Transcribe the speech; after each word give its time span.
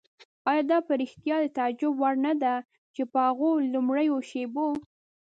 آیا 0.49 0.63
دا 0.71 0.77
په 0.87 0.93
رښتیا 1.01 1.35
د 1.41 1.45
تعجب 1.57 1.91
وړ 1.97 2.15
نه 2.25 2.33
ده 2.43 2.53
چې 2.93 3.03
په 3.11 3.17
هغو 3.27 3.49
لومړیو 3.73 4.17
شېبو. 4.29 4.67